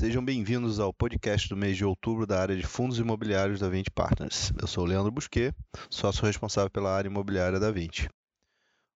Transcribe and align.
Sejam 0.00 0.24
bem-vindos 0.24 0.80
ao 0.80 0.94
podcast 0.94 1.46
do 1.46 1.54
mês 1.54 1.76
de 1.76 1.84
outubro 1.84 2.26
da 2.26 2.40
área 2.40 2.56
de 2.56 2.66
fundos 2.66 2.98
imobiliários 2.98 3.60
da 3.60 3.68
20 3.68 3.90
Partners. 3.90 4.50
Eu 4.58 4.66
sou 4.66 4.84
o 4.84 4.86
Leandro 4.86 5.12
Busquet, 5.12 5.54
sócio 5.90 6.24
responsável 6.24 6.70
pela 6.70 6.90
área 6.90 7.10
imobiliária 7.10 7.60
da 7.60 7.70
20. 7.70 8.08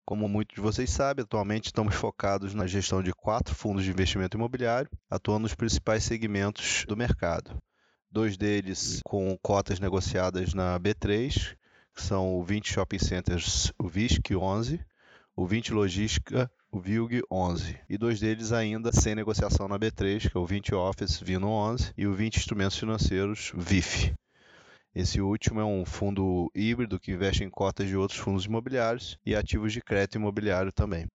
Como 0.05 0.29
muitos 0.29 0.53
de 0.53 0.61
vocês 0.61 0.91
sabem, 0.91 1.23
atualmente 1.23 1.66
estamos 1.66 1.95
focados 1.95 2.53
na 2.53 2.67
gestão 2.67 3.02
de 3.02 3.11
quatro 3.13 3.55
fundos 3.55 3.84
de 3.84 3.89
investimento 3.89 4.38
imobiliário, 4.38 4.91
atuando 5.09 5.39
nos 5.39 5.55
principais 5.55 6.03
segmentos 6.03 6.85
do 6.88 6.95
mercado. 6.95 7.57
Dois 8.11 8.38
deles 8.38 8.99
com 9.04 9.36
cotas 9.41 9.79
negociadas 9.79 10.54
na 10.54 10.79
B3, 10.79 11.57
que 11.95 12.04
são 12.04 12.35
o 12.35 12.43
20 12.43 12.73
Shopping 12.73 12.99
Centers, 12.99 13.73
o 13.79 13.88
VISC 13.88 14.35
11, 14.35 14.79
o 15.35 15.48
20 15.48 15.73
Logística 15.73 16.48
o 16.71 16.80
VILG 16.80 17.21
11, 17.30 17.77
e 17.89 17.98
dois 17.98 18.21
deles 18.21 18.53
ainda 18.53 18.93
sem 18.93 19.13
negociação 19.13 19.67
na 19.67 19.77
B3, 19.77 20.31
que 20.31 20.38
é 20.38 20.39
o 20.39 20.45
20 20.45 20.73
Office 20.73 21.20
Vino 21.20 21.49
11 21.49 21.91
e 21.98 22.07
o 22.07 22.13
20 22.13 22.38
Instrumentos 22.38 22.77
Financeiros 22.77 23.52
VIF. 23.53 24.13
Esse 24.95 25.20
último 25.20 25.59
é 25.59 25.65
um 25.65 25.84
fundo 25.84 26.49
híbrido 26.55 26.98
que 26.98 27.12
investe 27.12 27.43
em 27.43 27.49
cotas 27.49 27.89
de 27.89 27.98
outros 27.98 28.17
fundos 28.17 28.45
imobiliários 28.45 29.17
e 29.26 29.35
ativos 29.35 29.73
de 29.73 29.81
crédito 29.81 30.15
imobiliário 30.15 30.71
também. 30.71 31.07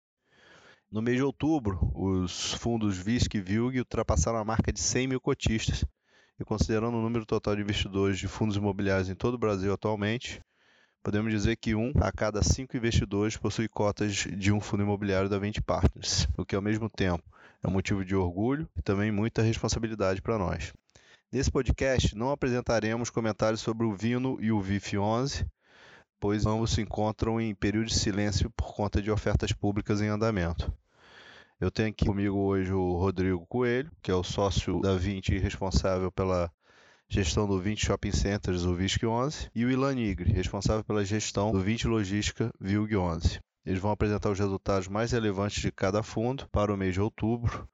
No 0.91 1.01
mês 1.01 1.19
de 1.19 1.23
outubro, 1.23 1.79
os 1.95 2.55
fundos 2.55 2.99
VISC 2.99 3.37
e 3.37 3.41
VILG 3.41 3.79
ultrapassaram 3.79 4.39
a 4.39 4.45
marca 4.45 4.73
de 4.73 4.81
100 4.81 5.07
mil 5.07 5.21
cotistas, 5.21 5.85
e 6.39 6.45
considerando 6.45 6.97
o 6.97 7.03
número 7.03 7.25
total 7.25 7.55
de 7.55 7.63
investidores 7.63 8.19
de 8.19 8.27
fundos 8.27 8.57
imobiliários 8.57 9.09
em 9.09 9.15
todo 9.15 9.35
o 9.35 9.39
Brasil 9.39 9.73
atualmente, 9.73 10.41
podemos 11.05 11.31
dizer 11.31 11.57
que 11.57 11.75
um 11.75 11.93
a 12.01 12.11
cada 12.11 12.43
cinco 12.43 12.79
investidores 12.79 13.37
possui 13.37 13.69
cotas 13.69 14.15
de 14.15 14.51
um 14.51 14.59
fundo 14.59 14.85
imobiliário 14.85 15.29
da 15.29 15.39
20 15.39 15.61
Partners, 15.61 16.27
o 16.35 16.47
que 16.47 16.57
ao 16.57 16.63
mesmo 16.63 16.89
tempo 16.89 17.23
é 17.63 17.69
um 17.69 17.71
motivo 17.71 18.03
de 18.03 18.17
orgulho 18.17 18.67
e 18.75 18.81
também 18.81 19.13
muita 19.13 19.43
responsabilidade 19.43 20.23
para 20.23 20.39
nós. 20.39 20.73
Nesse 21.31 21.51
podcast 21.51 22.17
não 22.17 22.31
apresentaremos 22.31 23.11
comentários 23.11 23.61
sobre 23.61 23.87
o 23.87 23.95
Vino 23.95 24.39
e 24.41 24.51
o 24.51 24.63
VIF 24.63 24.97
11, 24.97 25.47
pois 26.19 26.47
ambos 26.47 26.71
se 26.71 26.81
encontram 26.81 27.39
em 27.39 27.55
período 27.55 27.89
de 27.89 27.95
silêncio 27.95 28.49
por 28.57 28.75
conta 28.75 29.03
de 29.03 29.11
ofertas 29.11 29.53
públicas 29.53 30.01
em 30.01 30.09
andamento. 30.09 30.73
Eu 31.61 31.71
tenho 31.71 31.91
aqui 31.91 32.07
comigo 32.07 32.39
hoje 32.39 32.73
o 32.73 32.97
Rodrigo 32.97 33.45
Coelho, 33.47 33.93
que 34.03 34.11
é 34.11 34.15
o 34.15 34.25
sócio 34.25 34.81
da 34.81 34.97
20 34.97 35.35
e 35.35 35.39
responsável 35.39 36.11
pela 36.11 36.51
gestão 37.15 37.47
do 37.47 37.61
20 37.61 37.87
Shopping 37.87 38.11
Centers, 38.11 38.65
o 38.65 38.75
VISC 38.75 39.07
11, 39.07 39.49
e 39.55 39.65
o 39.65 39.71
Ilan 39.71 39.95
Nigri, 39.95 40.33
responsável 40.33 40.83
pela 40.83 41.05
gestão 41.05 41.53
do 41.53 41.61
20 41.61 41.87
Logística, 41.87 42.53
VILG 42.61 42.97
11. 42.97 43.39
Eles 43.65 43.81
vão 43.81 43.93
apresentar 43.93 44.33
os 44.33 44.39
resultados 44.41 44.89
mais 44.89 45.13
relevantes 45.13 45.63
de 45.63 45.71
cada 45.71 46.03
fundo 46.03 46.49
para 46.51 46.75
o 46.75 46.77
mês 46.77 46.93
de 46.93 47.01
outubro 47.01 47.69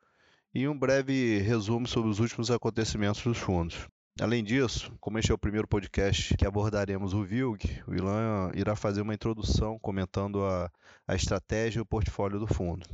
e 0.55 0.69
um 0.69 0.79
breve 0.79 1.39
resumo 1.39 1.89
sobre 1.89 2.11
os 2.11 2.21
últimos 2.21 2.51
acontecimentos 2.51 3.23
dos 3.23 3.39
fundos. 3.39 3.89
Além 4.21 4.45
disso, 4.45 4.93
como 5.01 5.19
este 5.19 5.33
é 5.33 5.35
o 5.35 5.39
primeiro 5.39 5.67
podcast 5.67 6.37
que 6.37 6.45
abordaremos 6.45 7.15
o 7.15 7.25
VILG, 7.25 7.83
o 7.87 7.95
Ilan 7.95 8.53
irá 8.55 8.77
fazer 8.77 9.01
uma 9.01 9.15
introdução 9.15 9.79
comentando 9.79 10.45
a, 10.45 10.71
a 11.09 11.15
estratégia 11.15 11.79
e 11.79 11.83
o 11.83 11.87
portfólio 11.87 12.39
do 12.39 12.47
fundo. 12.47 12.87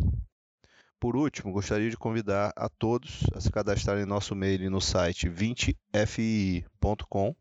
Por 0.98 1.14
último, 1.14 1.52
gostaria 1.52 1.90
de 1.90 1.96
convidar 1.96 2.52
a 2.56 2.68
todos 2.68 3.24
a 3.34 3.40
se 3.40 3.50
cadastrarem 3.50 4.04
em 4.04 4.06
nosso 4.06 4.34
mail 4.34 4.70
no 4.70 4.80
site 4.80 5.28
20fii.com, 5.28 7.36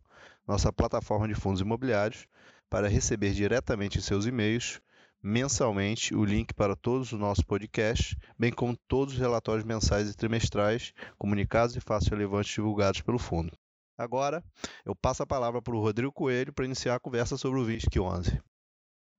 nossa 0.46 0.74
plataforma 0.74 1.28
de 1.28 1.36
fundos 1.36 1.62
imobiliários, 1.62 2.28
para 2.70 2.90
receber 2.90 3.32
diretamente 3.32 3.98
em 3.98 4.02
seus 4.02 4.26
e-mails 4.26 4.82
mensalmente 5.24 6.14
o 6.14 6.24
link 6.24 6.54
para 6.54 6.76
todos 6.76 7.12
os 7.12 7.20
nossos 7.20 7.44
podcasts, 7.44 8.16
bem 8.38 8.52
como 8.52 8.78
todos 8.88 9.16
os 9.16 9.20
relatórios 9.20 9.66
mensais 9.66 10.08
e 10.10 10.16
trimestrais, 10.16 10.94
comunicados 11.18 11.76
e 11.76 11.82
fatos 11.82 12.08
relevantes 12.10 12.54
divulgados 12.54 13.02
pelo 13.02 13.18
fundo. 13.18 13.52
Agora, 13.98 14.44
eu 14.86 14.94
passo 14.94 15.24
a 15.24 15.28
palavra 15.28 15.62
para 15.62 15.76
o 15.76 15.80
Rodrigo 15.80 16.12
Coelho 16.12 16.54
para 16.54 16.66
iniciar 16.66 16.96
a 16.96 17.00
conversa 17.00 17.38
sobre 17.38 17.60
o 17.60 17.66
VISC 17.66 17.98
11. 17.98 18.40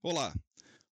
Olá, 0.02 0.32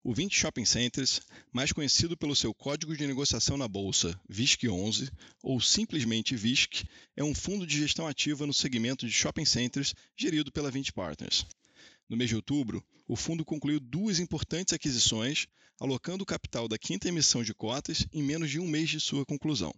o 0.04 0.12
20 0.12 0.36
Shopping 0.36 0.66
Centers, 0.66 1.22
mais 1.50 1.72
conhecido 1.72 2.14
pelo 2.14 2.36
seu 2.36 2.52
código 2.52 2.94
de 2.94 3.06
negociação 3.06 3.56
na 3.56 3.66
bolsa 3.66 4.14
VISC11 4.30 5.10
ou 5.42 5.58
simplesmente 5.62 6.36
VISC, 6.36 6.84
é 7.16 7.24
um 7.24 7.34
fundo 7.34 7.66
de 7.66 7.78
gestão 7.78 8.06
ativa 8.06 8.46
no 8.46 8.52
segmento 8.52 9.06
de 9.06 9.12
shopping 9.12 9.46
centers 9.46 9.94
gerido 10.14 10.52
pela 10.52 10.70
20 10.70 10.92
Partners. 10.92 11.46
No 12.06 12.18
mês 12.18 12.28
de 12.28 12.36
outubro, 12.36 12.84
o 13.08 13.16
fundo 13.16 13.46
concluiu 13.46 13.80
duas 13.80 14.18
importantes 14.18 14.74
aquisições, 14.74 15.46
alocando 15.80 16.22
o 16.22 16.26
capital 16.26 16.68
da 16.68 16.76
quinta 16.76 17.08
emissão 17.08 17.42
de 17.42 17.54
cotas 17.54 18.06
em 18.12 18.22
menos 18.22 18.50
de 18.50 18.60
um 18.60 18.68
mês 18.68 18.90
de 18.90 19.00
sua 19.00 19.24
conclusão. 19.24 19.74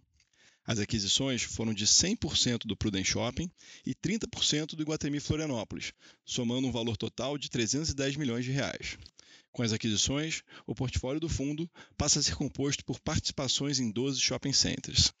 As 0.65 0.77
aquisições 0.77 1.43
foram 1.43 1.73
de 1.73 1.87
100% 1.87 2.65
do 2.65 2.75
Prudent 2.75 3.05
Shopping 3.05 3.49
e 3.85 3.95
30% 3.95 4.75
do 4.75 4.81
Iguatemi 4.81 5.21
Florianópolis, 5.21 5.93
somando 6.25 6.67
um 6.67 6.71
valor 6.73 6.97
total 6.97 7.37
de 7.37 7.49
310 7.49 8.17
milhões 8.17 8.43
de 8.43 8.51
reais. 8.51 8.97
Com 9.51 9.63
as 9.63 9.73
aquisições, 9.73 10.43
o 10.65 10.75
portfólio 10.75 11.19
do 11.19 11.29
fundo 11.29 11.69
passa 11.97 12.19
a 12.19 12.23
ser 12.23 12.35
composto 12.35 12.85
por 12.85 12.99
participações 12.99 13.79
em 13.79 13.91
12 13.91 14.19
shopping 14.19 14.53
centers. 14.53 15.11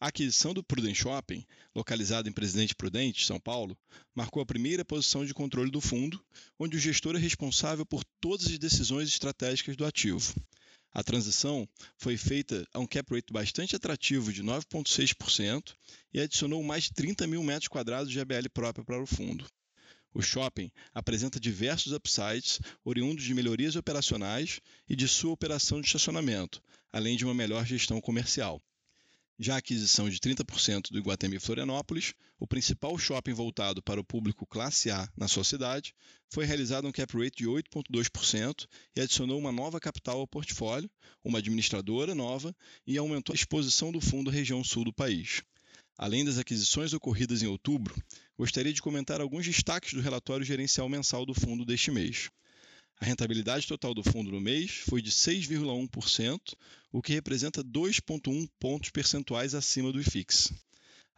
A 0.00 0.08
aquisição 0.08 0.54
do 0.54 0.62
Prudent 0.62 0.94
Shopping, 0.94 1.44
localizado 1.74 2.28
em 2.28 2.32
Presidente 2.32 2.74
Prudente, 2.74 3.26
São 3.26 3.40
Paulo, 3.40 3.76
marcou 4.14 4.40
a 4.40 4.46
primeira 4.46 4.84
posição 4.84 5.26
de 5.26 5.34
controle 5.34 5.72
do 5.72 5.80
fundo, 5.80 6.24
onde 6.56 6.76
o 6.76 6.80
gestor 6.80 7.16
é 7.16 7.18
responsável 7.18 7.84
por 7.84 8.04
todas 8.20 8.46
as 8.46 8.58
decisões 8.58 9.08
estratégicas 9.08 9.76
do 9.76 9.84
ativo. 9.84 10.34
A 10.92 11.02
transição 11.02 11.68
foi 11.96 12.16
feita 12.16 12.66
a 12.72 12.78
um 12.78 12.86
cap 12.86 13.12
rate 13.12 13.32
bastante 13.32 13.74
atrativo 13.74 14.32
de 14.32 14.42
9,6% 14.42 15.74
e 16.14 16.20
adicionou 16.20 16.62
mais 16.62 16.84
de 16.84 16.92
30 16.92 17.26
mil 17.26 17.42
metros 17.42 17.68
quadrados 17.68 18.10
de 18.10 18.20
ABL 18.20 18.48
própria 18.54 18.84
para 18.84 19.02
o 19.02 19.06
fundo. 19.06 19.44
O 20.14 20.22
shopping 20.22 20.70
apresenta 20.94 21.38
diversos 21.38 21.92
upsides 21.92 22.60
oriundos 22.84 23.24
de 23.24 23.34
melhorias 23.34 23.76
operacionais 23.76 24.60
e 24.88 24.96
de 24.96 25.06
sua 25.06 25.32
operação 25.32 25.80
de 25.80 25.86
estacionamento, 25.86 26.62
além 26.92 27.16
de 27.16 27.24
uma 27.24 27.34
melhor 27.34 27.64
gestão 27.64 28.00
comercial. 28.00 28.62
Já 29.40 29.54
a 29.54 29.58
aquisição 29.58 30.10
de 30.10 30.18
30% 30.18 30.90
do 30.90 30.98
Iguatemi 30.98 31.38
Florianópolis, 31.38 32.12
o 32.40 32.46
principal 32.46 32.98
shopping 32.98 33.32
voltado 33.32 33.80
para 33.80 34.00
o 34.00 34.04
público 34.04 34.44
classe 34.44 34.90
A 34.90 35.08
na 35.16 35.28
sua 35.28 35.44
cidade, 35.44 35.94
foi 36.28 36.44
realizada 36.44 36.88
um 36.88 36.92
cap 36.92 37.16
rate 37.16 37.36
de 37.36 37.46
8,2% 37.46 38.66
e 38.96 39.00
adicionou 39.00 39.38
uma 39.38 39.52
nova 39.52 39.78
capital 39.78 40.18
ao 40.18 40.26
portfólio, 40.26 40.90
uma 41.22 41.38
administradora 41.38 42.16
nova 42.16 42.52
e 42.84 42.98
aumentou 42.98 43.32
a 43.32 43.36
exposição 43.36 43.92
do 43.92 44.00
fundo 44.00 44.28
região 44.28 44.64
sul 44.64 44.84
do 44.84 44.92
país. 44.92 45.44
Além 45.96 46.24
das 46.24 46.38
aquisições 46.38 46.92
ocorridas 46.92 47.40
em 47.40 47.46
outubro, 47.46 47.94
gostaria 48.38 48.72
de 48.72 48.80
comentar 48.80 49.20
alguns 49.20 49.44
destaques 49.44 49.92
do 49.92 50.00
relatório 50.00 50.46
gerencial 50.46 50.88
mensal 50.88 51.26
do 51.26 51.34
fundo 51.34 51.64
deste 51.64 51.90
mês. 51.90 52.30
A 53.00 53.04
rentabilidade 53.04 53.66
total 53.66 53.92
do 53.92 54.04
fundo 54.04 54.30
no 54.30 54.40
mês 54.40 54.82
foi 54.88 55.02
de 55.02 55.10
6,1%, 55.10 56.54
o 56.92 57.02
que 57.02 57.12
representa 57.12 57.64
2,1 57.64 58.48
pontos 58.58 58.90
percentuais 58.90 59.56
acima 59.56 59.92
do 59.92 60.00
IFIX. 60.00 60.52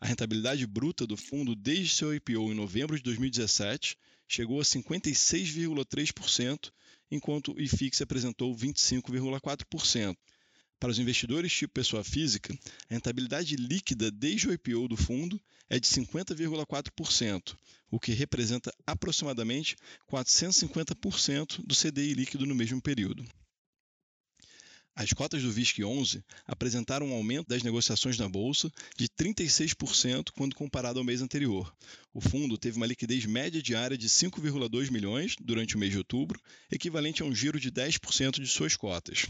A 0.00 0.06
rentabilidade 0.06 0.66
bruta 0.66 1.06
do 1.06 1.16
fundo 1.16 1.54
desde 1.54 1.94
seu 1.94 2.14
IPO 2.14 2.52
em 2.52 2.54
novembro 2.54 2.96
de 2.96 3.02
2017 3.02 3.98
chegou 4.26 4.58
a 4.58 4.64
56,3%, 4.64 6.72
enquanto 7.10 7.52
o 7.52 7.60
IFIX 7.60 8.00
apresentou 8.00 8.56
25,4%, 8.56 10.16
para 10.80 10.90
os 10.90 10.98
investidores 10.98 11.52
tipo 11.52 11.74
pessoa 11.74 12.02
física, 12.02 12.52
a 12.88 12.94
rentabilidade 12.94 13.54
líquida 13.54 14.10
desde 14.10 14.48
o 14.48 14.52
IPO 14.52 14.88
do 14.88 14.96
fundo 14.96 15.38
é 15.68 15.78
de 15.78 15.86
50,4%, 15.86 17.54
o 17.90 18.00
que 18.00 18.12
representa 18.12 18.72
aproximadamente 18.86 19.76
450% 20.10 21.64
do 21.64 21.76
CDI 21.76 22.14
líquido 22.14 22.46
no 22.46 22.54
mesmo 22.54 22.80
período. 22.80 23.24
As 24.96 25.12
cotas 25.12 25.42
do 25.42 25.52
VISC 25.52 25.84
11 25.84 26.22
apresentaram 26.46 27.08
um 27.08 27.14
aumento 27.14 27.46
das 27.48 27.62
negociações 27.62 28.18
na 28.18 28.28
bolsa 28.28 28.70
de 28.96 29.08
36% 29.08 30.30
quando 30.36 30.56
comparado 30.56 30.98
ao 30.98 31.04
mês 31.04 31.22
anterior. 31.22 31.72
O 32.12 32.20
fundo 32.20 32.58
teve 32.58 32.76
uma 32.76 32.86
liquidez 32.86 33.24
média 33.24 33.62
diária 33.62 33.96
de 33.96 34.08
5,2 34.08 34.90
milhões 34.90 35.36
durante 35.40 35.76
o 35.76 35.78
mês 35.78 35.92
de 35.92 35.98
outubro, 35.98 36.40
equivalente 36.70 37.22
a 37.22 37.24
um 37.24 37.34
giro 37.34 37.60
de 37.60 37.70
10% 37.70 38.40
de 38.40 38.48
suas 38.48 38.76
cotas. 38.76 39.26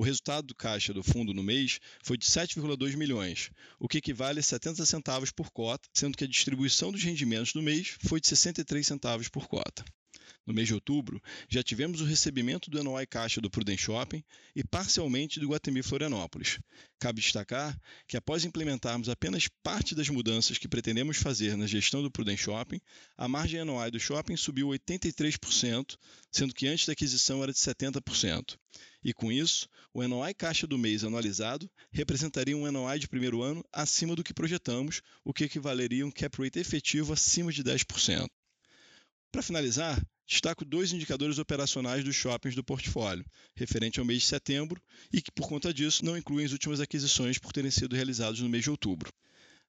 O 0.00 0.02
resultado 0.02 0.46
do 0.46 0.54
caixa 0.54 0.94
do 0.94 1.02
fundo 1.02 1.34
no 1.34 1.42
mês 1.42 1.78
foi 2.02 2.16
de 2.16 2.24
7,2 2.24 2.96
milhões, 2.96 3.50
o 3.78 3.86
que 3.86 3.98
equivale 3.98 4.40
a 4.40 4.42
70 4.42 4.86
centavos 4.86 5.30
por 5.30 5.50
cota, 5.50 5.86
sendo 5.92 6.16
que 6.16 6.24
a 6.24 6.26
distribuição 6.26 6.90
dos 6.90 7.04
rendimentos 7.04 7.52
do 7.52 7.60
mês 7.60 7.98
foi 8.00 8.18
de 8.18 8.26
63 8.26 8.86
centavos 8.86 9.28
por 9.28 9.46
cota. 9.46 9.84
No 10.50 10.54
mês 10.54 10.66
de 10.66 10.74
outubro, 10.74 11.22
já 11.48 11.62
tivemos 11.62 12.00
o 12.00 12.04
recebimento 12.04 12.70
do 12.70 12.82
NOI 12.82 13.06
Caixa 13.06 13.40
do 13.40 13.48
Prudent 13.48 13.78
Shopping 13.78 14.22
e 14.54 14.64
parcialmente 14.64 15.38
do 15.38 15.48
Guatemi 15.48 15.80
Florianópolis. 15.80 16.58
Cabe 16.98 17.20
destacar 17.20 17.78
que 18.08 18.16
após 18.16 18.44
implementarmos 18.44 19.08
apenas 19.08 19.48
parte 19.62 19.94
das 19.94 20.08
mudanças 20.08 20.58
que 20.58 20.68
pretendemos 20.68 21.18
fazer 21.18 21.56
na 21.56 21.68
gestão 21.68 22.02
do 22.02 22.10
Prudent 22.10 22.36
Shopping, 22.36 22.80
a 23.16 23.28
margem 23.28 23.60
anual 23.60 23.90
do 23.90 24.00
shopping 24.00 24.36
subiu 24.36 24.68
83%, 24.68 25.96
sendo 26.32 26.52
que 26.52 26.66
antes 26.66 26.84
da 26.84 26.92
aquisição 26.92 27.42
era 27.42 27.52
de 27.52 27.58
70%. 27.58 28.56
E 29.02 29.14
com 29.14 29.30
isso, 29.30 29.68
o 29.94 30.06
NOI 30.06 30.34
caixa 30.34 30.66
do 30.66 30.76
mês 30.76 31.04
anualizado 31.04 31.70
representaria 31.92 32.56
um 32.56 32.70
NOI 32.70 32.98
de 32.98 33.08
primeiro 33.08 33.40
ano 33.40 33.64
acima 33.72 34.16
do 34.16 34.24
que 34.24 34.34
projetamos, 34.34 35.00
o 35.24 35.32
que 35.32 35.44
equivaleria 35.44 36.02
a 36.02 36.06
um 36.06 36.10
cap 36.10 36.42
rate 36.42 36.58
efetivo 36.58 37.12
acima 37.12 37.52
de 37.52 37.62
10%. 37.62 38.28
Para 39.32 39.42
finalizar, 39.42 40.02
destaco 40.30 40.64
dois 40.64 40.92
indicadores 40.92 41.38
operacionais 41.38 42.04
dos 42.04 42.14
shoppings 42.14 42.54
do 42.54 42.62
portfólio, 42.62 43.26
referente 43.56 43.98
ao 43.98 44.06
mês 44.06 44.22
de 44.22 44.28
setembro 44.28 44.80
e 45.12 45.20
que, 45.20 45.32
por 45.32 45.48
conta 45.48 45.74
disso, 45.74 46.04
não 46.04 46.16
incluem 46.16 46.46
as 46.46 46.52
últimas 46.52 46.78
aquisições 46.78 47.36
por 47.36 47.52
terem 47.52 47.70
sido 47.70 47.96
realizadas 47.96 48.38
no 48.38 48.48
mês 48.48 48.62
de 48.62 48.70
outubro. 48.70 49.12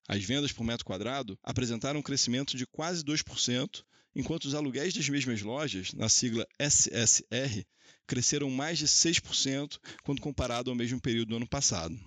As 0.07 0.23
vendas 0.23 0.51
por 0.51 0.63
metro 0.63 0.85
quadrado 0.85 1.37
apresentaram 1.41 1.99
um 1.99 2.03
crescimento 2.03 2.55
de 2.55 2.67
quase 2.67 3.03
2%, 3.03 3.83
enquanto 4.15 4.45
os 4.45 4.53
aluguéis 4.53 4.93
das 4.93 5.09
mesmas 5.09 5.41
lojas, 5.41 5.93
na 5.93 6.07
sigla 6.07 6.45
SSR, 6.59 7.65
cresceram 8.05 8.51
mais 8.51 8.77
de 8.77 8.85
6% 8.85 9.79
quando 10.03 10.21
comparado 10.21 10.69
ao 10.69 10.75
mesmo 10.75 11.01
período 11.01 11.29
do 11.29 11.37
ano 11.37 11.49
passado. 11.49 11.97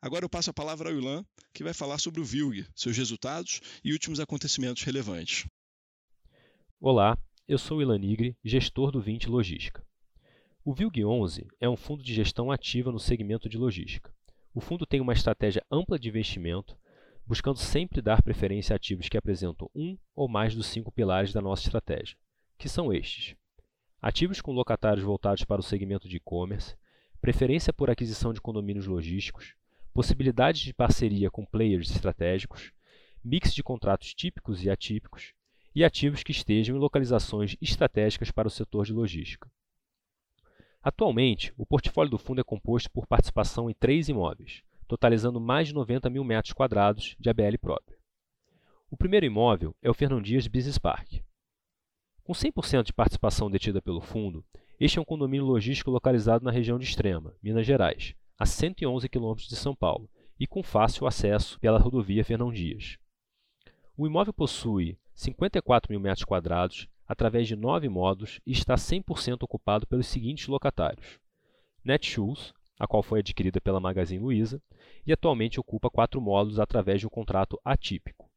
Agora 0.00 0.24
eu 0.24 0.30
passo 0.30 0.50
a 0.50 0.54
palavra 0.54 0.90
ao 0.90 0.96
Ilan, 0.96 1.24
que 1.52 1.64
vai 1.64 1.74
falar 1.74 1.98
sobre 1.98 2.20
o 2.20 2.24
VILG, 2.24 2.68
seus 2.76 2.96
resultados 2.96 3.60
e 3.82 3.92
últimos 3.92 4.20
acontecimentos 4.20 4.82
relevantes. 4.84 5.46
Olá, 6.78 7.16
eu 7.46 7.58
sou 7.58 7.82
Ilan 7.82 7.98
Nigri, 7.98 8.34
gestor 8.42 8.90
do 8.90 9.02
20 9.02 9.28
Logística. 9.28 9.84
O 10.64 10.72
VILG 10.72 11.04
11 11.04 11.46
é 11.60 11.68
um 11.68 11.76
fundo 11.76 12.02
de 12.02 12.14
gestão 12.14 12.50
ativa 12.50 12.90
no 12.90 12.98
segmento 12.98 13.50
de 13.50 13.58
logística. 13.58 14.10
O 14.54 14.62
fundo 14.62 14.86
tem 14.86 14.98
uma 14.98 15.12
estratégia 15.12 15.62
ampla 15.70 15.98
de 15.98 16.08
investimento, 16.08 16.74
buscando 17.26 17.58
sempre 17.58 18.00
dar 18.00 18.22
preferência 18.22 18.72
a 18.72 18.76
ativos 18.76 19.10
que 19.10 19.18
apresentam 19.18 19.70
um 19.74 19.98
ou 20.16 20.26
mais 20.26 20.54
dos 20.54 20.66
cinco 20.68 20.90
pilares 20.90 21.34
da 21.34 21.42
nossa 21.42 21.64
estratégia, 21.64 22.16
que 22.56 22.66
são 22.66 22.90
estes: 22.90 23.36
ativos 24.00 24.40
com 24.40 24.52
locatários 24.52 25.04
voltados 25.04 25.44
para 25.44 25.60
o 25.60 25.64
segmento 25.64 26.08
de 26.08 26.16
e-commerce, 26.16 26.74
preferência 27.20 27.74
por 27.74 27.90
aquisição 27.90 28.32
de 28.32 28.40
condomínios 28.40 28.86
logísticos, 28.86 29.54
possibilidades 29.92 30.62
de 30.62 30.72
parceria 30.72 31.30
com 31.30 31.44
players 31.44 31.90
estratégicos, 31.90 32.72
mix 33.22 33.54
de 33.54 33.62
contratos 33.62 34.14
típicos 34.14 34.64
e 34.64 34.70
atípicos, 34.70 35.34
e 35.74 35.82
ativos 35.82 36.22
que 36.22 36.32
estejam 36.32 36.76
em 36.76 36.78
localizações 36.78 37.56
estratégicas 37.60 38.30
para 38.30 38.48
o 38.48 38.50
setor 38.50 38.84
de 38.84 38.92
logística. 38.92 39.50
Atualmente, 40.82 41.52
o 41.56 41.64
portfólio 41.64 42.10
do 42.10 42.18
fundo 42.18 42.40
é 42.40 42.44
composto 42.44 42.90
por 42.90 43.06
participação 43.06 43.70
em 43.70 43.74
três 43.74 44.08
imóveis, 44.08 44.62
totalizando 44.86 45.40
mais 45.40 45.68
de 45.68 45.74
90 45.74 46.10
mil 46.10 46.22
metros 46.22 46.52
quadrados 46.52 47.16
de 47.18 47.30
ABL 47.30 47.56
própria. 47.60 47.98
O 48.90 48.96
primeiro 48.96 49.26
imóvel 49.26 49.74
é 49.82 49.90
o 49.90 49.94
Fernão 49.94 50.20
Dias 50.20 50.46
Business 50.46 50.78
Park. 50.78 51.14
Com 52.22 52.32
100% 52.32 52.84
de 52.84 52.92
participação 52.92 53.50
detida 53.50 53.82
pelo 53.82 54.00
fundo, 54.00 54.44
este 54.78 54.98
é 54.98 55.02
um 55.02 55.04
condomínio 55.04 55.46
logístico 55.46 55.90
localizado 55.90 56.44
na 56.44 56.50
região 56.50 56.78
de 56.78 56.84
Extrema, 56.84 57.34
Minas 57.42 57.66
Gerais, 57.66 58.14
a 58.38 58.44
111 58.44 59.08
km 59.08 59.34
de 59.36 59.56
São 59.56 59.74
Paulo, 59.74 60.08
e 60.38 60.46
com 60.46 60.62
fácil 60.62 61.06
acesso 61.06 61.58
pela 61.60 61.78
rodovia 61.78 62.24
Fernão 62.24 62.52
Dias. 62.52 62.98
O 63.96 64.06
imóvel 64.06 64.32
possui 64.32 64.98
54 65.14 65.92
mil 65.92 66.00
metros 66.00 66.24
quadrados, 66.24 66.88
através 67.06 67.46
de 67.46 67.54
nove 67.54 67.88
módulos 67.88 68.40
e 68.46 68.52
está 68.52 68.74
100% 68.74 69.42
ocupado 69.42 69.86
pelos 69.86 70.06
seguintes 70.06 70.48
locatários. 70.48 71.18
Netshoes, 71.84 72.52
a 72.78 72.86
qual 72.86 73.02
foi 73.02 73.20
adquirida 73.20 73.60
pela 73.60 73.80
Magazine 73.80 74.22
Luiza, 74.22 74.60
e 75.06 75.12
atualmente 75.12 75.60
ocupa 75.60 75.90
quatro 75.90 76.20
módulos 76.20 76.58
através 76.58 77.00
de 77.00 77.06
um 77.06 77.10
contrato 77.10 77.60
atípico. 77.64 78.28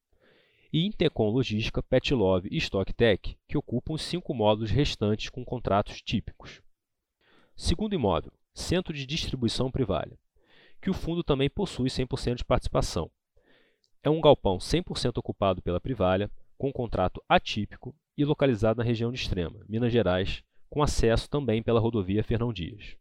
E 0.72 0.86
Intecom 0.86 1.30
Logística, 1.30 1.82
Petlove 1.82 2.50
e 2.52 2.60
StockTech, 2.60 3.38
que 3.48 3.58
ocupam 3.58 3.94
os 3.94 4.02
cinco 4.02 4.34
módulos 4.34 4.70
restantes 4.70 5.30
com 5.30 5.44
contratos 5.46 6.02
típicos. 6.02 6.62
Segundo 7.56 7.96
imóvel, 7.96 8.32
Centro 8.54 8.94
de 8.94 9.06
Distribuição 9.06 9.72
Privalha, 9.72 10.18
que 10.82 10.90
o 10.90 10.94
fundo 10.94 11.24
também 11.24 11.50
possui 11.50 11.90
100% 11.90 12.36
de 12.36 12.46
participação. 12.46 13.10
É 14.04 14.10
um 14.10 14.22
galpão 14.22 14.58
100% 14.58 15.18
ocupado 15.18 15.62
pela 15.62 15.82
Privalha, 15.82 16.30
com 16.58 16.72
contrato 16.72 17.24
atípico 17.30 17.96
e 18.18 18.26
localizado 18.26 18.80
na 18.80 18.84
região 18.84 19.12
de 19.12 19.20
Extrema, 19.20 19.64
Minas 19.70 19.92
Gerais, 19.92 20.44
com 20.70 20.82
acesso 20.82 21.30
também 21.30 21.62
pela 21.62 21.80
rodovia 21.80 22.24
Fernão 22.24 22.52
Dias. 22.52 22.96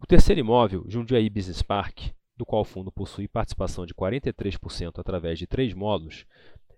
O 0.00 0.06
terceiro 0.06 0.40
imóvel, 0.40 0.84
Jundiaí 0.88 1.30
Business 1.30 1.62
Park, 1.62 2.10
do 2.36 2.44
qual 2.44 2.62
o 2.62 2.64
fundo 2.64 2.90
possui 2.90 3.28
participação 3.28 3.86
de 3.86 3.94
43% 3.94 4.98
através 4.98 5.38
de 5.38 5.46
três 5.46 5.72
módulos, 5.72 6.26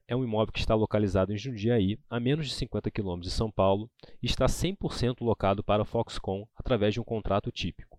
é 0.09 0.15
um 0.15 0.23
imóvel 0.23 0.53
que 0.53 0.61
está 0.61 0.75
localizado 0.75 1.33
em 1.33 1.39
Jundiaí, 1.39 1.99
a 2.09 2.21
menos 2.21 2.47
de 2.47 2.55
50 2.55 2.91
km 2.91 3.19
de 3.19 3.31
São 3.31 3.51
Paulo, 3.51 3.91
e 4.23 4.27
está 4.27 4.47
100% 4.47 5.23
locado 5.23 5.65
para 5.65 5.83
a 5.83 5.87
Foxconn 5.87 6.47
através 6.55 6.95
de 6.95 7.01
um 7.01 7.05
contrato 7.05 7.51
típico. 7.51 7.96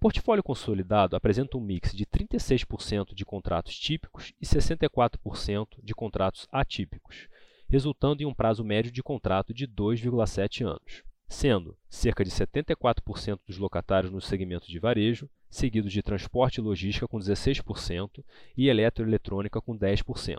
Portfólio 0.00 0.42
consolidado 0.42 1.14
apresenta 1.14 1.58
um 1.58 1.60
mix 1.60 1.92
de 1.92 2.06
36% 2.06 3.14
de 3.14 3.22
contratos 3.22 3.78
típicos 3.78 4.32
e 4.40 4.46
64% 4.46 5.66
de 5.82 5.94
contratos 5.94 6.48
atípicos, 6.50 7.28
resultando 7.68 8.22
em 8.22 8.26
um 8.26 8.32
prazo 8.32 8.64
médio 8.64 8.90
de 8.90 9.02
contrato 9.02 9.52
de 9.52 9.68
2,7 9.68 10.66
anos, 10.66 11.04
sendo 11.28 11.76
cerca 11.86 12.24
de 12.24 12.30
74% 12.30 13.40
dos 13.46 13.58
locatários 13.58 14.10
no 14.10 14.22
segmento 14.22 14.68
de 14.68 14.78
varejo, 14.78 15.28
seguidos 15.50 15.92
de 15.92 16.02
transporte 16.02 16.56
e 16.56 16.62
logística 16.62 17.06
com 17.06 17.18
16% 17.18 18.24
e 18.56 18.70
eletroeletrônica 18.70 19.60
com 19.60 19.76
10%. 19.76 20.38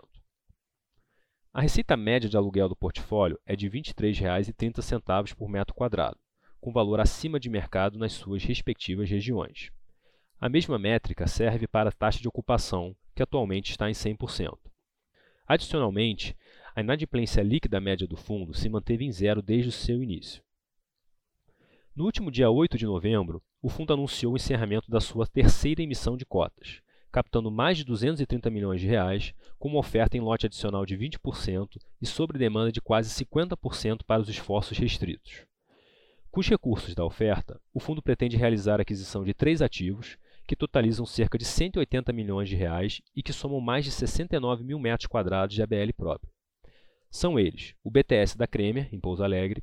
A 1.54 1.60
receita 1.60 1.96
média 1.96 2.28
de 2.28 2.36
aluguel 2.36 2.68
do 2.68 2.74
portfólio 2.74 3.38
é 3.46 3.54
de 3.54 3.68
R$ 3.68 3.80
23,30 3.80 5.36
por 5.36 5.48
metro 5.48 5.72
quadrado, 5.72 6.18
com 6.62 6.72
valor 6.72 7.00
acima 7.00 7.40
de 7.40 7.50
mercado 7.50 7.98
nas 7.98 8.12
suas 8.12 8.44
respectivas 8.44 9.10
regiões. 9.10 9.72
A 10.40 10.48
mesma 10.48 10.78
métrica 10.78 11.26
serve 11.26 11.66
para 11.66 11.88
a 11.88 11.92
taxa 11.92 12.20
de 12.20 12.28
ocupação, 12.28 12.94
que 13.16 13.22
atualmente 13.22 13.72
está 13.72 13.90
em 13.90 13.92
100%. 13.92 14.56
Adicionalmente, 15.44 16.36
a 16.72 16.80
inadimplência 16.80 17.42
líquida 17.42 17.80
média 17.80 18.06
do 18.06 18.16
fundo 18.16 18.54
se 18.54 18.68
manteve 18.68 19.04
em 19.04 19.10
zero 19.10 19.42
desde 19.42 19.70
o 19.70 19.72
seu 19.72 20.04
início. 20.04 20.40
No 21.96 22.04
último 22.04 22.30
dia 22.30 22.48
8 22.48 22.78
de 22.78 22.86
novembro, 22.86 23.42
o 23.60 23.68
fundo 23.68 23.92
anunciou 23.92 24.34
o 24.34 24.36
encerramento 24.36 24.88
da 24.88 25.00
sua 25.00 25.26
terceira 25.26 25.82
emissão 25.82 26.16
de 26.16 26.24
cotas, 26.24 26.80
captando 27.10 27.50
mais 27.50 27.76
de 27.76 27.84
230 27.84 28.48
milhões 28.50 28.80
de 28.80 28.86
reais, 28.86 29.34
com 29.58 29.68
uma 29.68 29.80
oferta 29.80 30.16
em 30.16 30.20
lote 30.20 30.46
adicional 30.46 30.86
de 30.86 30.96
20% 30.96 31.76
e 32.00 32.06
sobre 32.06 32.38
demanda 32.38 32.70
de 32.70 32.80
quase 32.80 33.10
50% 33.24 34.04
para 34.06 34.22
os 34.22 34.28
esforços 34.28 34.78
restritos. 34.78 35.44
Com 36.32 36.40
os 36.40 36.48
recursos 36.48 36.94
da 36.94 37.04
oferta, 37.04 37.60
o 37.74 37.78
fundo 37.78 38.00
pretende 38.00 38.38
realizar 38.38 38.80
a 38.80 38.82
aquisição 38.82 39.22
de 39.22 39.34
três 39.34 39.60
ativos, 39.60 40.16
que 40.46 40.56
totalizam 40.56 41.04
cerca 41.04 41.36
de 41.36 41.44
180 41.44 42.10
milhões 42.10 42.48
de 42.48 42.56
reais 42.56 43.02
e 43.14 43.22
que 43.22 43.34
somam 43.34 43.60
mais 43.60 43.84
de 43.84 43.90
69 43.90 44.64
mil 44.64 44.78
metros 44.78 45.06
quadrados 45.06 45.54
de 45.54 45.62
ABL 45.62 45.92
próprio. 45.94 46.32
São 47.10 47.38
eles 47.38 47.74
o 47.84 47.90
BTS 47.90 48.38
da 48.38 48.46
Cremer, 48.46 48.88
em 48.90 48.98
Pouso 48.98 49.22
Alegre, 49.22 49.62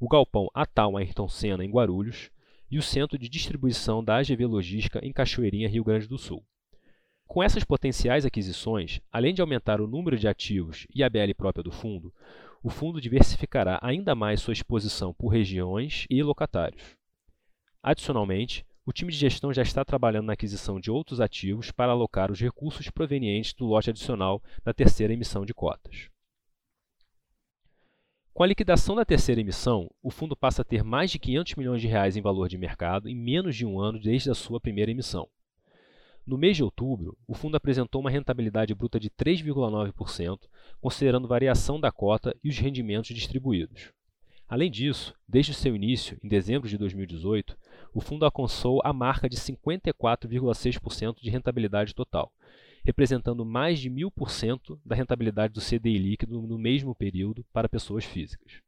o 0.00 0.08
galpão 0.08 0.48
Atal 0.54 0.96
Ayrton 0.96 1.28
Senna, 1.28 1.62
em 1.62 1.70
Guarulhos, 1.70 2.30
e 2.70 2.78
o 2.78 2.82
centro 2.82 3.18
de 3.18 3.28
distribuição 3.28 4.02
da 4.02 4.16
AGV 4.16 4.46
Logística, 4.46 5.04
em 5.04 5.12
Cachoeirinha, 5.12 5.68
Rio 5.68 5.84
Grande 5.84 6.08
do 6.08 6.16
Sul. 6.16 6.42
Com 7.26 7.42
essas 7.42 7.62
potenciais 7.62 8.24
aquisições, 8.24 9.02
além 9.12 9.34
de 9.34 9.42
aumentar 9.42 9.82
o 9.82 9.86
número 9.86 10.16
de 10.16 10.26
ativos 10.26 10.86
e 10.94 11.04
a 11.04 11.10
BL 11.10 11.34
própria 11.36 11.62
do 11.62 11.70
fundo, 11.70 12.10
o 12.66 12.68
fundo 12.68 13.00
diversificará 13.00 13.78
ainda 13.80 14.12
mais 14.12 14.40
sua 14.40 14.52
exposição 14.52 15.14
por 15.14 15.28
regiões 15.28 16.04
e 16.10 16.20
locatários. 16.20 16.96
Adicionalmente, 17.80 18.66
o 18.84 18.92
time 18.92 19.12
de 19.12 19.16
gestão 19.16 19.52
já 19.52 19.62
está 19.62 19.84
trabalhando 19.84 20.26
na 20.26 20.32
aquisição 20.32 20.80
de 20.80 20.90
outros 20.90 21.20
ativos 21.20 21.70
para 21.70 21.92
alocar 21.92 22.28
os 22.32 22.40
recursos 22.40 22.90
provenientes 22.90 23.54
do 23.54 23.66
lote 23.66 23.90
adicional 23.90 24.42
da 24.64 24.74
terceira 24.74 25.12
emissão 25.12 25.46
de 25.46 25.54
cotas. 25.54 26.10
Com 28.34 28.42
a 28.42 28.46
liquidação 28.48 28.96
da 28.96 29.04
terceira 29.04 29.40
emissão, 29.40 29.88
o 30.02 30.10
fundo 30.10 30.36
passa 30.36 30.62
a 30.62 30.64
ter 30.64 30.82
mais 30.82 31.12
de 31.12 31.20
500 31.20 31.54
milhões 31.54 31.80
de 31.80 31.86
reais 31.86 32.16
em 32.16 32.20
valor 32.20 32.48
de 32.48 32.58
mercado 32.58 33.08
em 33.08 33.14
menos 33.14 33.54
de 33.54 33.64
um 33.64 33.78
ano 33.78 34.00
desde 34.00 34.28
a 34.28 34.34
sua 34.34 34.60
primeira 34.60 34.90
emissão. 34.90 35.28
No 36.26 36.36
mês 36.36 36.56
de 36.56 36.64
outubro, 36.64 37.16
o 37.24 37.34
fundo 37.34 37.56
apresentou 37.56 38.00
uma 38.00 38.10
rentabilidade 38.10 38.74
bruta 38.74 38.98
de 38.98 39.08
3,9%, 39.08 40.40
considerando 40.80 41.28
variação 41.28 41.78
da 41.78 41.92
cota 41.92 42.36
e 42.42 42.48
os 42.48 42.58
rendimentos 42.58 43.14
distribuídos. 43.14 43.92
Além 44.48 44.68
disso, 44.68 45.14
desde 45.28 45.52
o 45.52 45.54
seu 45.54 45.76
início, 45.76 46.18
em 46.24 46.26
dezembro 46.26 46.68
de 46.68 46.76
2018, 46.76 47.56
o 47.94 48.00
fundo 48.00 48.24
alcançou 48.24 48.80
a 48.84 48.92
marca 48.92 49.28
de 49.28 49.36
54,6% 49.36 51.20
de 51.20 51.30
rentabilidade 51.30 51.94
total, 51.94 52.32
representando 52.84 53.44
mais 53.44 53.78
de 53.78 53.88
1.000% 53.88 54.80
da 54.84 54.96
rentabilidade 54.96 55.54
do 55.54 55.60
CDI 55.60 55.96
líquido 55.96 56.42
no 56.42 56.58
mesmo 56.58 56.92
período 56.92 57.44
para 57.52 57.68
pessoas 57.68 58.04
físicas. 58.04 58.60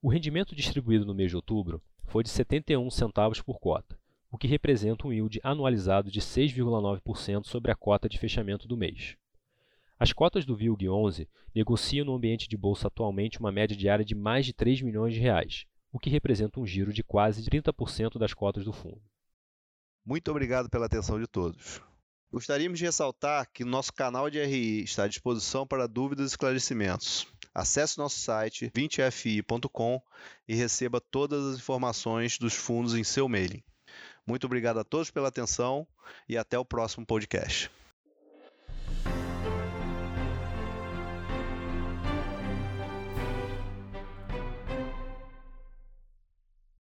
O 0.00 0.08
rendimento 0.08 0.56
distribuído 0.56 1.04
no 1.04 1.14
mês 1.14 1.30
de 1.30 1.36
outubro 1.36 1.82
foi 2.04 2.22
de 2.22 2.30
71 2.30 2.90
centavos 2.90 3.42
por 3.42 3.58
cota, 3.58 3.98
o 4.30 4.38
que 4.38 4.46
representa 4.46 5.06
um 5.06 5.12
yield 5.12 5.40
anualizado 5.42 6.10
de 6.10 6.20
6,9% 6.20 7.46
sobre 7.46 7.70
a 7.70 7.74
cota 7.74 8.08
de 8.08 8.18
fechamento 8.18 8.66
do 8.66 8.76
mês. 8.76 9.16
As 9.98 10.12
cotas 10.12 10.44
do 10.44 10.54
VILG 10.54 10.88
11 10.88 11.28
negociam 11.54 12.04
no 12.04 12.14
ambiente 12.14 12.48
de 12.48 12.56
bolsa 12.56 12.88
atualmente 12.88 13.38
uma 13.38 13.50
média 13.50 13.76
diária 13.76 14.04
de 14.04 14.14
mais 14.14 14.44
de 14.44 14.52
3 14.52 14.82
milhões 14.82 15.14
de 15.14 15.20
reais, 15.20 15.64
o 15.90 15.98
que 15.98 16.10
representa 16.10 16.60
um 16.60 16.66
giro 16.66 16.92
de 16.92 17.02
quase 17.02 17.42
30% 17.42 18.18
das 18.18 18.34
cotas 18.34 18.64
do 18.64 18.72
fundo. 18.72 19.00
Muito 20.04 20.30
obrigado 20.30 20.68
pela 20.68 20.86
atenção 20.86 21.18
de 21.18 21.26
todos. 21.26 21.80
Gostaríamos 22.30 22.78
de 22.78 22.84
ressaltar 22.84 23.50
que 23.50 23.64
nosso 23.64 23.92
canal 23.92 24.28
de 24.28 24.44
RI 24.44 24.82
está 24.82 25.04
à 25.04 25.08
disposição 25.08 25.66
para 25.66 25.86
dúvidas 25.86 26.26
e 26.26 26.32
esclarecimentos. 26.34 27.26
Acesse 27.54 27.96
nosso 27.96 28.18
site 28.18 28.70
20fi.com 28.76 30.02
e 30.46 30.54
receba 30.54 31.00
todas 31.00 31.42
as 31.46 31.56
informações 31.56 32.36
dos 32.36 32.52
fundos 32.52 32.94
em 32.94 33.02
seu 33.02 33.26
mailing. 33.28 33.62
Muito 34.26 34.44
obrigado 34.44 34.78
a 34.78 34.84
todos 34.84 35.10
pela 35.10 35.28
atenção 35.28 35.86
e 36.28 36.36
até 36.36 36.58
o 36.58 36.64
próximo 36.64 37.06
podcast. 37.06 37.70